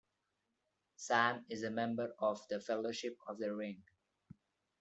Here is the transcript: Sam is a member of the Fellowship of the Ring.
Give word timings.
Sam 0.95 1.45
is 1.47 1.61
a 1.61 1.69
member 1.69 2.15
of 2.17 2.41
the 2.47 2.59
Fellowship 2.59 3.19
of 3.27 3.37
the 3.37 3.53
Ring. 3.53 3.83